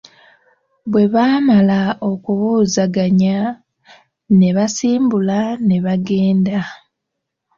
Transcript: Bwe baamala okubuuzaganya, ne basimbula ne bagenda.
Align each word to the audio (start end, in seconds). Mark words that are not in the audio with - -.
Bwe 0.91 1.05
baamala 1.13 1.79
okubuuzaganya, 2.09 3.37
ne 4.39 4.49
basimbula 4.55 5.39
ne 5.67 5.77
bagenda. 5.85 6.59